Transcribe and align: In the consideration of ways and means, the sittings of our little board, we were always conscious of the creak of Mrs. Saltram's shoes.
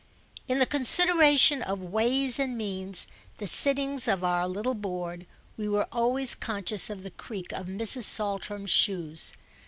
In 0.47 0.57
the 0.57 0.65
consideration 0.65 1.61
of 1.61 1.79
ways 1.79 2.39
and 2.39 2.57
means, 2.57 3.05
the 3.37 3.45
sittings 3.45 4.07
of 4.07 4.23
our 4.23 4.47
little 4.47 4.73
board, 4.73 5.27
we 5.57 5.69
were 5.69 5.87
always 5.91 6.33
conscious 6.33 6.89
of 6.89 7.03
the 7.03 7.11
creak 7.11 7.51
of 7.51 7.67
Mrs. 7.67 8.05
Saltram's 8.05 8.71
shoes. 8.71 9.33